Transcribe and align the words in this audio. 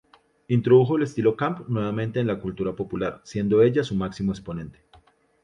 Introdujo 0.47 0.97
el 0.97 1.03
estilo 1.03 1.35
"camp" 1.37 1.67
nuevamente 1.67 2.19
en 2.19 2.25
la 2.25 2.39
cultura 2.39 2.73
popular, 2.73 3.21
siendo 3.23 3.61
ella 3.61 3.83
su 3.83 3.93
máximo 3.93 4.31
exponente. 4.31 4.79